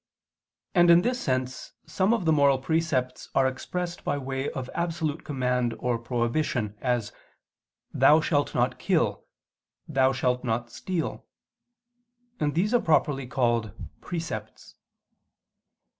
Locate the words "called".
13.27-13.73